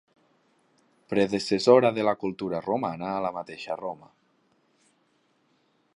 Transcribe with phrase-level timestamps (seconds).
[1.13, 4.13] Predecessora de la cultura romana a la mateixa Roma.